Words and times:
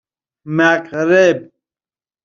مغرب 0.55 1.51